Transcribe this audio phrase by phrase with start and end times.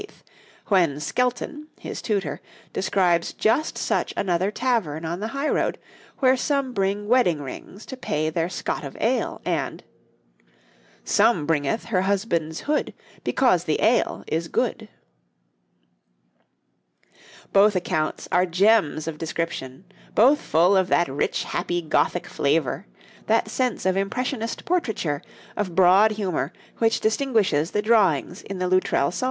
[0.69, 2.41] when Skelton, his tutor,
[2.73, 5.77] describes just such another tavern on the highroad,
[6.17, 9.83] where some bring wedding rings to pay their scot of ale, and
[11.03, 14.89] 'Some bryngeth her husband's hood Because the ale is good.'
[17.53, 22.87] Both accounts are gems of description, both full of that rich, happy, Gothic flavour,
[23.27, 25.21] that sense of impressionist portraiture,
[25.55, 29.19] of broad humour, which distinguishes the drawings in the Loutrell Psalter.